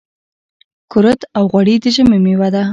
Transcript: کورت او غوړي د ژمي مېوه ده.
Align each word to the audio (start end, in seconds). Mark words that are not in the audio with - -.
کورت 0.91 1.19
او 1.37 1.43
غوړي 1.51 1.75
د 1.83 1.85
ژمي 1.95 2.17
مېوه 2.25 2.49
ده. 2.55 2.63